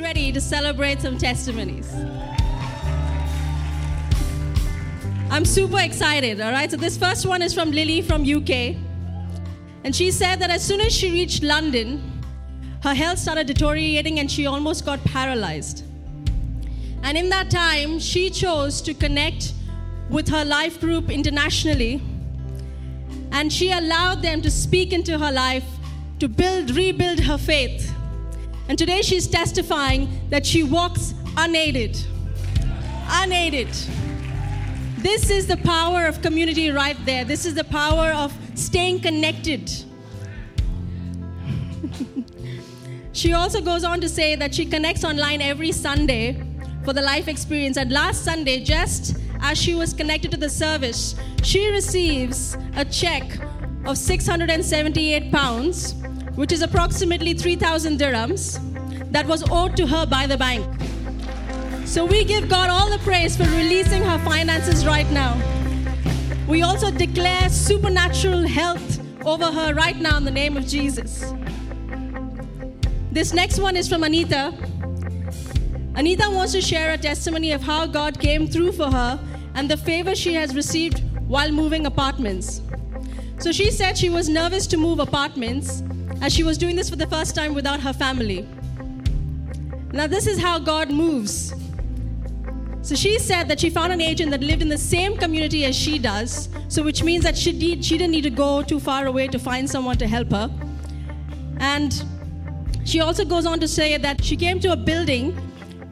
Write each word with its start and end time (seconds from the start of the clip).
ready 0.00 0.32
to 0.32 0.40
celebrate 0.40 1.00
some 1.00 1.18
testimonies? 1.18 1.92
I'm 5.30 5.44
super 5.44 5.78
excited, 5.80 6.40
all 6.40 6.52
right? 6.52 6.70
So 6.70 6.76
this 6.76 6.96
first 6.96 7.26
one 7.26 7.42
is 7.42 7.52
from 7.52 7.70
Lily 7.70 8.00
from 8.00 8.22
UK. 8.22 8.76
And 9.84 9.94
she 9.94 10.10
said 10.10 10.36
that 10.40 10.50
as 10.50 10.64
soon 10.64 10.80
as 10.80 10.92
she 10.92 11.10
reached 11.10 11.42
London, 11.42 12.22
her 12.82 12.94
health 12.94 13.18
started 13.18 13.46
deteriorating 13.46 14.20
and 14.20 14.30
she 14.30 14.46
almost 14.46 14.84
got 14.84 15.02
paralyzed. 15.04 15.84
And 17.02 17.16
in 17.16 17.28
that 17.28 17.50
time, 17.50 17.98
she 17.98 18.30
chose 18.30 18.80
to 18.82 18.94
connect 18.94 19.52
with 20.10 20.28
her 20.28 20.44
life 20.44 20.80
group 20.80 21.10
internationally. 21.10 22.00
And 23.32 23.52
she 23.52 23.70
allowed 23.70 24.22
them 24.22 24.42
to 24.42 24.50
speak 24.50 24.92
into 24.92 25.18
her 25.18 25.30
life 25.30 25.64
to 26.18 26.28
build, 26.28 26.70
rebuild 26.70 27.20
her 27.20 27.38
faith. 27.38 27.87
And 28.68 28.78
today 28.78 29.02
she's 29.02 29.26
testifying 29.26 30.08
that 30.30 30.44
she 30.44 30.62
walks 30.62 31.14
unaided. 31.36 31.98
Unaided. 33.08 33.68
This 34.98 35.30
is 35.30 35.46
the 35.46 35.56
power 35.58 36.06
of 36.06 36.20
community 36.22 36.70
right 36.70 36.96
there. 37.06 37.24
This 37.24 37.46
is 37.46 37.54
the 37.54 37.64
power 37.64 38.10
of 38.10 38.36
staying 38.54 39.00
connected. 39.00 39.70
she 43.12 43.32
also 43.32 43.60
goes 43.60 43.84
on 43.84 44.00
to 44.00 44.08
say 44.08 44.34
that 44.34 44.54
she 44.54 44.66
connects 44.66 45.04
online 45.04 45.40
every 45.40 45.72
Sunday 45.72 46.42
for 46.84 46.92
the 46.92 47.00
life 47.00 47.28
experience. 47.28 47.76
And 47.76 47.90
last 47.92 48.24
Sunday, 48.24 48.62
just 48.64 49.16
as 49.40 49.56
she 49.56 49.74
was 49.74 49.94
connected 49.94 50.30
to 50.32 50.36
the 50.36 50.50
service, 50.50 51.14
she 51.42 51.70
receives 51.70 52.56
a 52.76 52.84
check 52.84 53.38
of 53.86 53.96
678 53.96 55.30
pounds, 55.32 55.94
which 56.38 56.52
is 56.52 56.62
approximately 56.62 57.34
3,000 57.34 57.98
dirhams, 57.98 58.60
that 59.10 59.26
was 59.26 59.42
owed 59.50 59.76
to 59.76 59.84
her 59.88 60.06
by 60.06 60.24
the 60.24 60.38
bank. 60.38 60.64
So 61.84 62.04
we 62.04 62.22
give 62.22 62.48
God 62.48 62.70
all 62.70 62.88
the 62.88 62.98
praise 62.98 63.36
for 63.36 63.42
releasing 63.42 64.04
her 64.04 64.18
finances 64.20 64.86
right 64.86 65.10
now. 65.10 65.36
We 66.46 66.62
also 66.62 66.92
declare 66.92 67.48
supernatural 67.48 68.46
health 68.46 69.00
over 69.26 69.46
her 69.46 69.74
right 69.74 69.96
now 69.96 70.16
in 70.16 70.24
the 70.24 70.30
name 70.30 70.56
of 70.56 70.64
Jesus. 70.64 71.34
This 73.10 73.34
next 73.34 73.58
one 73.58 73.76
is 73.76 73.88
from 73.88 74.04
Anita. 74.04 74.54
Anita 75.96 76.30
wants 76.30 76.52
to 76.52 76.60
share 76.60 76.92
a 76.92 76.98
testimony 76.98 77.50
of 77.50 77.62
how 77.62 77.84
God 77.84 78.20
came 78.20 78.46
through 78.46 78.72
for 78.72 78.88
her 78.88 79.18
and 79.54 79.68
the 79.68 79.76
favor 79.76 80.14
she 80.14 80.34
has 80.34 80.54
received 80.54 81.02
while 81.26 81.50
moving 81.50 81.84
apartments. 81.84 82.62
So 83.40 83.50
she 83.50 83.72
said 83.72 83.98
she 83.98 84.08
was 84.08 84.28
nervous 84.28 84.68
to 84.68 84.76
move 84.76 85.00
apartments 85.00 85.82
as 86.20 86.32
she 86.32 86.42
was 86.42 86.58
doing 86.58 86.76
this 86.76 86.90
for 86.90 86.96
the 86.96 87.06
first 87.06 87.34
time 87.34 87.54
without 87.54 87.80
her 87.80 87.92
family. 87.92 88.46
Now, 89.92 90.06
this 90.06 90.26
is 90.26 90.38
how 90.38 90.58
God 90.58 90.90
moves. 90.90 91.54
So 92.82 92.94
she 92.94 93.18
said 93.18 93.48
that 93.48 93.60
she 93.60 93.70
found 93.70 93.92
an 93.92 94.00
agent 94.00 94.30
that 94.30 94.40
lived 94.40 94.62
in 94.62 94.68
the 94.68 94.78
same 94.78 95.16
community 95.16 95.64
as 95.64 95.76
she 95.76 95.98
does, 95.98 96.48
so 96.68 96.82
which 96.82 97.02
means 97.02 97.24
that 97.24 97.36
she, 97.36 97.52
did, 97.52 97.84
she 97.84 97.98
didn't 97.98 98.12
need 98.12 98.22
to 98.22 98.30
go 98.30 98.62
too 98.62 98.80
far 98.80 99.06
away 99.06 99.26
to 99.28 99.38
find 99.38 99.68
someone 99.68 99.96
to 99.98 100.06
help 100.06 100.30
her. 100.30 100.50
And 101.58 102.04
she 102.84 103.00
also 103.00 103.24
goes 103.24 103.44
on 103.46 103.60
to 103.60 103.68
say 103.68 103.96
that 103.98 104.24
she 104.24 104.36
came 104.36 104.60
to 104.60 104.72
a 104.72 104.76
building 104.76 105.32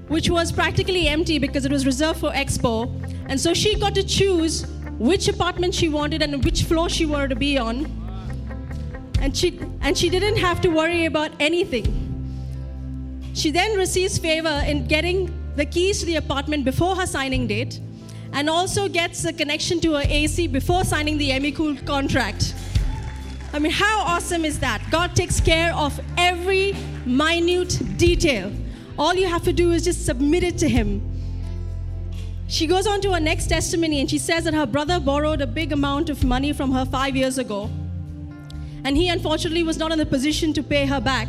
which 0.09 0.31
was 0.31 0.53
practically 0.53 1.09
empty 1.09 1.39
because 1.39 1.65
it 1.65 1.73
was 1.73 1.85
reserved 1.85 2.21
for 2.21 2.31
expo. 2.31 2.89
And 3.29 3.41
so 3.41 3.53
she 3.53 3.79
got 3.79 3.95
to 3.97 4.03
choose 4.03 4.67
which 4.99 5.29
apartment 5.29 5.75
she 5.75 5.89
wanted 5.89 6.23
and 6.23 6.45
which 6.45 6.63
floor 6.63 6.89
she 6.89 7.07
wanted 7.07 7.31
to 7.31 7.37
be 7.37 7.59
on. 7.59 8.06
And 9.20 9.36
she, 9.36 9.59
and 9.81 9.97
she 9.97 10.11
didn't 10.11 10.36
have 10.36 10.61
to 10.62 10.69
worry 10.69 11.06
about 11.06 11.33
anything. 11.41 12.03
She 13.34 13.50
then 13.50 13.77
receives 13.77 14.19
favor 14.19 14.62
in 14.67 14.86
getting 14.86 15.33
the 15.56 15.67
keys 15.67 16.00
to 16.00 16.06
the 16.06 16.17
apartment 16.17 16.64
before 16.64 16.97
her 16.97 17.06
signing 17.06 17.47
date 17.47 17.81
and 18.33 18.50
also 18.50 18.89
gets 18.89 19.25
a 19.25 19.33
connection 19.33 19.81
to 19.81 19.95
her 19.95 20.03
AC 20.05 20.47
before 20.47 20.84
signing 20.84 21.19
the 21.19 21.31
Emicool 21.31 21.85
contract. 21.86 22.55
I 23.52 23.58
mean, 23.58 23.73
how 23.73 24.01
awesome 24.01 24.45
is 24.45 24.58
that? 24.61 24.83
God 24.91 25.17
takes 25.17 25.41
care 25.41 25.74
of 25.74 25.98
every 26.18 26.74
minute 27.07 27.80
detail. 27.96 28.52
All 28.98 29.14
you 29.14 29.27
have 29.29 29.45
to 29.45 29.52
do 29.52 29.73
is 29.73 29.85
just 29.85 30.05
submit 30.05 30.42
it 30.42 30.58
to 30.58 30.68
Him. 30.68 31.01
She 32.48 32.67
goes 32.67 32.86
on 32.86 33.01
to 33.01 33.12
her 33.12 33.20
next 33.20 33.46
testimony 33.46 34.01
and 34.01 34.08
she 34.08 34.18
says 34.18 34.45
that 34.45 34.55
her 34.55 34.67
brother 34.67 35.01
borrowed 35.01 35.41
a 35.41 35.46
big 35.46 35.73
amount 35.73 36.11
of 36.11 36.23
money 36.23 36.52
from 36.52 36.70
her 36.73 36.85
five 36.85 37.17
years 37.17 37.39
ago. 37.39 37.70
And 38.86 38.97
he 38.97 39.08
unfortunately 39.08 39.64
was 39.64 39.79
not 39.79 39.91
in 39.91 39.98
the 39.98 40.07
position 40.07 40.52
to 40.52 40.63
pay 40.63 40.86
her 40.86 41.01
back. 41.01 41.27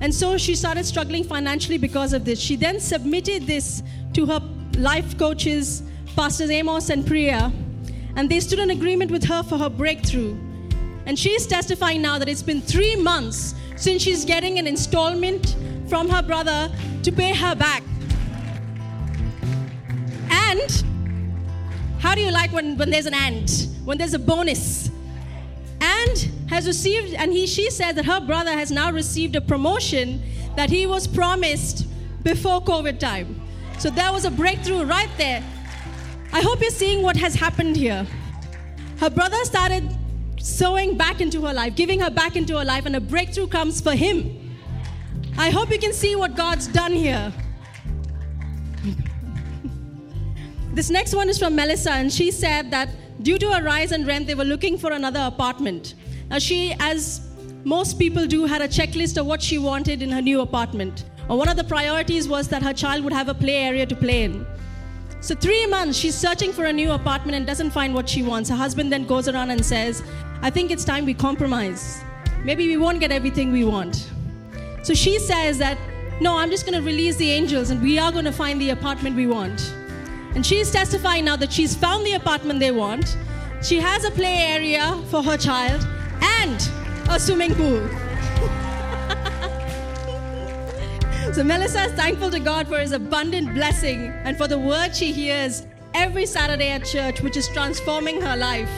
And 0.00 0.14
so 0.14 0.38
she 0.38 0.54
started 0.54 0.86
struggling 0.86 1.22
financially 1.22 1.76
because 1.76 2.14
of 2.14 2.24
this. 2.24 2.40
She 2.40 2.56
then 2.56 2.80
submitted 2.80 3.46
this 3.46 3.82
to 4.14 4.24
her 4.24 4.40
life 4.78 5.18
coaches, 5.18 5.82
Pastors 6.16 6.48
Amos 6.48 6.88
and 6.88 7.06
Priya, 7.06 7.52
and 8.16 8.30
they 8.30 8.40
stood 8.40 8.60
in 8.60 8.70
agreement 8.70 9.10
with 9.10 9.24
her 9.24 9.42
for 9.42 9.58
her 9.58 9.68
breakthrough. 9.68 10.38
And 11.04 11.18
she's 11.18 11.46
testifying 11.46 12.00
now 12.00 12.18
that 12.18 12.30
it's 12.30 12.42
been 12.42 12.62
three 12.62 12.96
months 12.96 13.54
since 13.76 14.00
she's 14.00 14.24
getting 14.24 14.58
an 14.58 14.66
installment 14.66 15.56
from 15.86 16.08
her 16.08 16.22
brother 16.22 16.72
to 17.02 17.12
pay 17.12 17.34
her 17.34 17.54
back. 17.54 17.82
And 20.30 20.82
how 21.98 22.14
do 22.14 22.22
you 22.22 22.30
like 22.30 22.52
when, 22.52 22.78
when 22.78 22.88
there's 22.88 23.04
an 23.04 23.12
and, 23.12 23.68
when 23.84 23.98
there's 23.98 24.14
a 24.14 24.18
bonus? 24.18 24.90
And 26.14 26.50
has 26.50 26.66
received, 26.66 27.14
and 27.14 27.32
he 27.32 27.46
she 27.46 27.70
said 27.70 27.96
that 27.96 28.04
her 28.04 28.20
brother 28.20 28.52
has 28.52 28.70
now 28.70 28.90
received 28.90 29.36
a 29.36 29.40
promotion 29.40 30.22
that 30.56 30.70
he 30.70 30.86
was 30.86 31.06
promised 31.06 31.86
before 32.22 32.62
COVID 32.62 32.98
time. 32.98 33.40
So 33.78 33.90
that 33.90 34.12
was 34.12 34.24
a 34.24 34.30
breakthrough 34.30 34.84
right 34.84 35.10
there. 35.18 35.42
I 36.32 36.40
hope 36.40 36.60
you're 36.60 36.70
seeing 36.70 37.02
what 37.02 37.16
has 37.16 37.34
happened 37.34 37.76
here. 37.76 38.06
Her 38.98 39.10
brother 39.10 39.36
started 39.44 39.96
sowing 40.38 40.96
back 40.96 41.20
into 41.20 41.44
her 41.46 41.52
life, 41.52 41.74
giving 41.74 42.00
her 42.00 42.10
back 42.10 42.36
into 42.36 42.58
her 42.58 42.64
life, 42.64 42.86
and 42.86 42.94
a 42.96 43.00
breakthrough 43.00 43.48
comes 43.48 43.80
for 43.80 43.94
him. 43.94 44.56
I 45.36 45.50
hope 45.50 45.70
you 45.70 45.78
can 45.78 45.92
see 45.92 46.14
what 46.14 46.36
God's 46.36 46.68
done 46.68 46.92
here. 46.92 47.32
this 50.74 50.90
next 50.90 51.14
one 51.14 51.28
is 51.28 51.38
from 51.38 51.56
Melissa, 51.56 51.92
and 51.92 52.12
she 52.12 52.30
said 52.30 52.70
that 52.70 52.88
due 53.24 53.38
to 53.38 53.52
a 53.52 53.62
rise 53.62 53.90
in 53.90 54.04
rent, 54.06 54.26
they 54.26 54.34
were 54.34 54.44
looking 54.44 54.76
for 54.76 54.92
another 54.92 55.20
apartment. 55.20 55.94
Now, 56.28 56.38
she, 56.38 56.76
as 56.78 57.26
most 57.64 57.98
people 57.98 58.26
do, 58.26 58.44
had 58.44 58.60
a 58.60 58.68
checklist 58.68 59.16
of 59.16 59.24
what 59.24 59.42
she 59.42 59.56
wanted 59.56 60.02
in 60.02 60.10
her 60.10 60.20
new 60.20 60.42
apartment. 60.42 61.04
And 61.28 61.38
one 61.38 61.48
of 61.48 61.56
the 61.56 61.64
priorities 61.64 62.28
was 62.28 62.48
that 62.48 62.62
her 62.62 62.74
child 62.74 63.02
would 63.02 63.14
have 63.14 63.28
a 63.30 63.34
play 63.34 63.56
area 63.56 63.86
to 63.86 63.96
play 63.96 64.24
in. 64.24 64.46
So, 65.22 65.34
three 65.34 65.66
months, 65.66 65.96
she's 65.96 66.14
searching 66.14 66.52
for 66.52 66.66
a 66.66 66.72
new 66.72 66.92
apartment 66.92 67.34
and 67.34 67.46
doesn't 67.46 67.70
find 67.70 67.94
what 67.94 68.06
she 68.06 68.22
wants. 68.22 68.50
Her 68.50 68.56
husband 68.56 68.92
then 68.92 69.06
goes 69.06 69.26
around 69.26 69.50
and 69.50 69.64
says, 69.64 70.02
I 70.42 70.50
think 70.50 70.70
it's 70.70 70.84
time 70.84 71.06
we 71.06 71.14
compromise. 71.14 72.02
Maybe 72.44 72.68
we 72.68 72.76
won't 72.76 73.00
get 73.00 73.10
everything 73.10 73.50
we 73.52 73.64
want. 73.64 74.10
So 74.82 74.92
she 74.92 75.18
says 75.18 75.56
that, 75.58 75.78
no, 76.20 76.36
I'm 76.36 76.50
just 76.50 76.66
going 76.66 76.78
to 76.78 76.86
release 76.86 77.16
the 77.16 77.30
angels 77.30 77.70
and 77.70 77.80
we 77.80 77.98
are 77.98 78.12
going 78.12 78.26
to 78.26 78.32
find 78.32 78.60
the 78.60 78.68
apartment 78.70 79.16
we 79.16 79.26
want. 79.26 79.74
And 80.34 80.44
she's 80.44 80.70
testifying 80.70 81.24
now 81.24 81.36
that 81.36 81.52
she's 81.52 81.76
found 81.76 82.04
the 82.04 82.14
apartment 82.14 82.60
they 82.60 82.70
want. 82.70 83.16
She 83.62 83.80
has 83.80 84.04
a 84.04 84.10
play 84.10 84.36
area 84.36 85.00
for 85.10 85.22
her 85.22 85.36
child 85.36 85.86
and 86.20 86.70
a 87.08 87.20
swimming 87.20 87.54
pool. 87.54 87.88
so 91.32 91.44
Melissa 91.44 91.84
is 91.84 91.92
thankful 91.92 92.30
to 92.30 92.40
God 92.40 92.68
for 92.68 92.78
his 92.78 92.92
abundant 92.92 93.54
blessing 93.54 94.12
and 94.24 94.36
for 94.36 94.48
the 94.48 94.58
word 94.58 94.94
she 94.94 95.12
hears 95.12 95.66
every 95.94 96.26
Saturday 96.26 96.70
at 96.70 96.84
church, 96.84 97.22
which 97.22 97.36
is 97.36 97.48
transforming 97.48 98.20
her 98.20 98.36
life. 98.36 98.70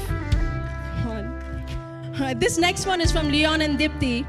This 2.38 2.58
next 2.58 2.86
one 2.86 3.00
is 3.00 3.12
from 3.12 3.28
Leon 3.28 3.60
and 3.60 3.78
Dipti. 3.78 4.26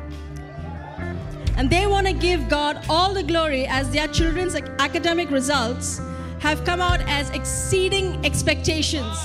And 1.58 1.70
they 1.70 1.88
want 1.88 2.06
to 2.06 2.14
give 2.14 2.48
God 2.48 2.86
all 2.88 3.14
the 3.14 3.24
glory 3.24 3.66
as 3.66 3.90
their 3.90 4.08
children's 4.08 4.56
academic 4.56 5.32
results 5.32 6.00
have 6.40 6.64
come 6.64 6.82
out 6.82 7.02
as 7.02 7.30
exceeding 7.32 8.24
expectations. 8.26 9.18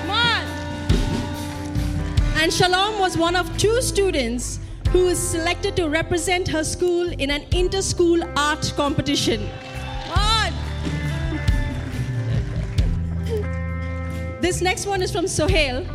Come 0.00 0.10
on. 0.10 0.44
And 2.36 2.52
Shalom 2.52 2.98
was 2.98 3.16
one 3.16 3.36
of 3.36 3.56
two 3.58 3.80
students 3.80 4.60
who 4.90 5.06
was 5.06 5.18
selected 5.18 5.74
to 5.76 5.88
represent 5.88 6.46
her 6.48 6.62
school 6.62 7.08
in 7.12 7.30
an 7.30 7.44
inter 7.52 7.80
school 7.80 8.22
art 8.36 8.72
competition. 8.76 9.48
This 14.44 14.60
next 14.60 14.86
one 14.86 15.00
is 15.00 15.10
from 15.10 15.26
Sohail. 15.26 15.86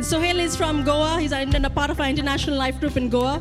Sohail 0.00 0.40
is 0.40 0.56
from 0.56 0.82
Goa. 0.82 1.20
He's 1.20 1.30
a 1.30 1.70
part 1.72 1.90
of 1.90 2.00
our 2.00 2.08
international 2.08 2.56
life 2.56 2.80
group 2.80 2.96
in 2.96 3.08
Goa. 3.08 3.40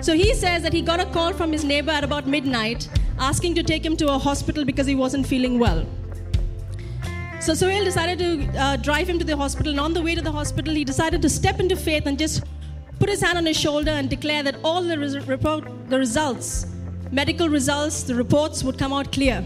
So 0.00 0.14
he 0.14 0.34
says 0.34 0.62
that 0.62 0.72
he 0.72 0.82
got 0.82 0.98
a 0.98 1.06
call 1.06 1.32
from 1.32 1.52
his 1.52 1.62
neighbor 1.62 1.92
at 1.92 2.02
about 2.02 2.26
midnight 2.26 2.88
asking 3.18 3.54
to 3.56 3.62
take 3.62 3.84
him 3.84 3.96
to 3.96 4.08
a 4.08 4.18
hospital 4.18 4.64
because 4.64 4.86
he 4.86 4.94
wasn't 4.94 5.26
feeling 5.26 5.58
well. 5.58 5.86
So 7.40 7.54
Sohail 7.54 7.84
decided 7.84 8.18
to 8.18 8.58
uh, 8.58 8.76
drive 8.76 9.08
him 9.08 9.18
to 9.18 9.24
the 9.24 9.36
hospital, 9.36 9.70
and 9.70 9.80
on 9.80 9.92
the 9.94 10.02
way 10.02 10.14
to 10.14 10.22
the 10.22 10.32
hospital, 10.32 10.74
he 10.74 10.84
decided 10.84 11.22
to 11.22 11.28
step 11.28 11.60
into 11.60 11.76
faith 11.76 12.06
and 12.06 12.18
just 12.18 12.44
put 12.98 13.08
his 13.08 13.20
hand 13.20 13.38
on 13.38 13.46
his 13.46 13.56
shoulder 13.56 13.92
and 13.92 14.10
declare 14.10 14.42
that 14.42 14.56
all 14.64 14.82
the, 14.82 14.98
res- 14.98 15.26
report, 15.26 15.64
the 15.88 15.98
results 15.98 16.66
medical 17.10 17.48
results, 17.48 18.02
the 18.02 18.14
reports 18.14 18.62
would 18.62 18.78
come 18.78 18.92
out 18.92 19.12
clear. 19.12 19.42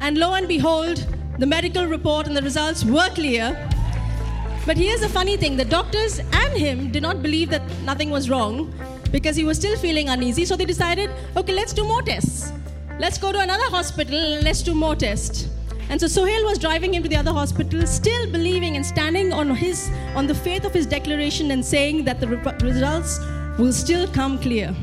And 0.00 0.18
lo 0.18 0.34
and 0.34 0.48
behold, 0.48 1.06
the 1.38 1.46
medical 1.46 1.86
report 1.86 2.26
and 2.26 2.36
the 2.36 2.42
results 2.42 2.84
were 2.84 3.08
clear. 3.10 3.68
But 4.66 4.76
here's 4.76 5.00
the 5.00 5.08
funny 5.08 5.36
thing 5.36 5.56
the 5.56 5.64
doctors 5.64 6.18
and 6.18 6.52
him 6.52 6.90
did 6.90 7.02
not 7.02 7.22
believe 7.22 7.50
that 7.50 7.62
nothing 7.84 8.10
was 8.10 8.28
wrong 8.28 8.72
because 9.10 9.36
he 9.36 9.44
was 9.44 9.56
still 9.56 9.76
feeling 9.78 10.08
uneasy. 10.08 10.44
So 10.44 10.56
they 10.56 10.64
decided, 10.64 11.10
okay, 11.36 11.52
let's 11.52 11.72
do 11.72 11.84
more 11.84 12.02
tests. 12.02 12.52
Let's 12.98 13.18
go 13.18 13.30
to 13.30 13.38
another 13.38 13.64
hospital 13.64 14.18
let's 14.42 14.62
do 14.62 14.74
more 14.74 14.96
tests. 14.96 15.48
And 15.90 16.00
so 16.00 16.06
Sohail 16.06 16.44
was 16.44 16.58
driving 16.58 16.92
him 16.92 17.02
to 17.02 17.08
the 17.08 17.16
other 17.16 17.32
hospital, 17.32 17.86
still 17.86 18.30
believing 18.30 18.76
and 18.76 18.84
standing 18.84 19.32
on 19.32 19.54
his 19.54 19.90
on 20.14 20.26
the 20.26 20.34
faith 20.34 20.64
of 20.64 20.74
his 20.74 20.84
declaration 20.84 21.50
and 21.52 21.64
saying 21.64 22.04
that 22.04 22.20
the 22.20 22.28
re- 22.28 22.54
results 22.60 23.20
will 23.58 23.72
still 23.72 24.06
come 24.08 24.38
clear. 24.38 24.74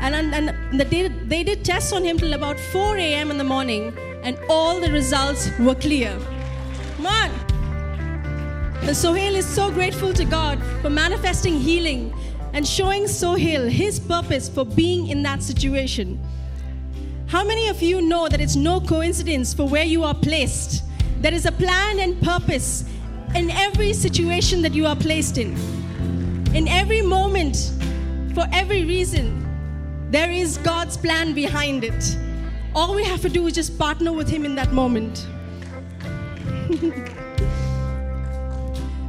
And, 0.00 0.14
and, 0.14 0.34
and 0.34 0.80
the, 0.80 0.84
they, 0.84 1.08
they 1.08 1.42
did 1.42 1.64
tests 1.64 1.92
on 1.92 2.04
him 2.04 2.18
till 2.18 2.34
about 2.34 2.60
4 2.60 2.98
a.m. 2.98 3.30
in 3.30 3.38
the 3.38 3.44
morning, 3.44 3.96
and 4.22 4.38
all 4.48 4.78
the 4.80 4.92
results 4.92 5.50
were 5.58 5.74
clear. 5.74 6.16
Man. 7.00 7.32
The 8.82 8.94
Sohail 8.94 9.34
is 9.34 9.46
so 9.46 9.72
grateful 9.72 10.12
to 10.12 10.24
God 10.24 10.62
for 10.80 10.90
manifesting 10.90 11.54
healing 11.58 12.14
and 12.56 12.66
showing 12.66 13.06
Sohail 13.06 13.68
his 13.68 14.00
purpose 14.00 14.48
for 14.48 14.64
being 14.64 15.08
in 15.08 15.22
that 15.22 15.42
situation. 15.42 16.18
How 17.26 17.44
many 17.44 17.68
of 17.68 17.82
you 17.82 18.00
know 18.00 18.30
that 18.30 18.40
it's 18.40 18.56
no 18.56 18.80
coincidence 18.80 19.52
for 19.52 19.68
where 19.68 19.84
you 19.84 20.04
are 20.04 20.14
placed? 20.14 20.82
There 21.20 21.34
is 21.34 21.44
a 21.44 21.52
plan 21.52 21.98
and 21.98 22.18
purpose 22.22 22.86
in 23.34 23.50
every 23.50 23.92
situation 23.92 24.62
that 24.62 24.72
you 24.72 24.86
are 24.86 24.96
placed 24.96 25.36
in. 25.36 25.54
In 26.54 26.66
every 26.66 27.02
moment, 27.02 27.74
for 28.32 28.46
every 28.54 28.86
reason, 28.86 30.10
there 30.10 30.30
is 30.30 30.56
God's 30.56 30.96
plan 30.96 31.34
behind 31.34 31.84
it. 31.84 32.16
All 32.74 32.94
we 32.94 33.04
have 33.04 33.20
to 33.20 33.28
do 33.28 33.46
is 33.46 33.52
just 33.52 33.78
partner 33.78 34.14
with 34.14 34.30
Him 34.30 34.46
in 34.46 34.54
that 34.54 34.72
moment. 34.72 35.18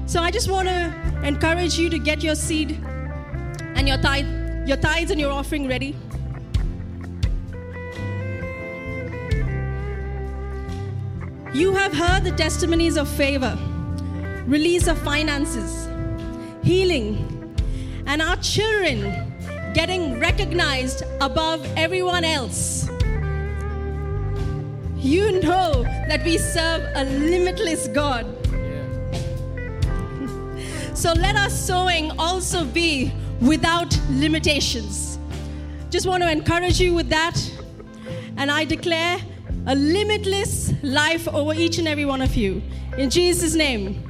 so 0.05 0.19
I 0.19 0.31
just 0.31 0.51
want 0.51 0.67
to 0.67 0.93
encourage 1.23 1.79
you 1.79 1.89
to 1.89 1.97
get 1.97 2.21
your 2.21 2.35
seed 2.35 2.77
your 3.87 3.97
tithe, 3.97 4.67
your 4.67 4.77
tithes 4.77 5.11
and 5.11 5.19
your 5.19 5.31
offering 5.31 5.67
ready. 5.67 5.95
You 11.53 11.73
have 11.73 11.93
heard 11.93 12.23
the 12.25 12.33
testimonies 12.35 12.97
of 12.97 13.07
favor, 13.07 13.57
release 14.45 14.87
of 14.87 14.97
finances, 14.99 15.87
healing, 16.63 17.55
and 18.05 18.21
our 18.21 18.35
children 18.37 19.33
getting 19.73 20.19
recognized 20.19 21.03
above 21.21 21.65
everyone 21.77 22.25
else. 22.25 22.89
You 24.97 25.39
know 25.39 25.83
that 26.09 26.23
we 26.25 26.37
serve 26.37 26.83
a 26.95 27.05
limitless 27.05 27.87
God. 27.87 28.25
So 30.97 31.13
let 31.13 31.35
our 31.35 31.51
sowing 31.51 32.09
also 32.17 32.65
be 32.65 33.13
without 33.41 33.97
limitations. 34.09 35.19
Just 35.89 36.05
want 36.07 36.23
to 36.23 36.31
encourage 36.31 36.79
you 36.79 36.93
with 36.93 37.09
that. 37.09 37.35
And 38.37 38.51
I 38.51 38.65
declare 38.65 39.19
a 39.67 39.75
limitless 39.75 40.73
life 40.83 41.27
over 41.27 41.53
each 41.53 41.77
and 41.77 41.87
every 41.87 42.05
one 42.05 42.21
of 42.21 42.35
you. 42.35 42.61
In 42.97 43.09
Jesus' 43.09 43.55
name. 43.55 44.06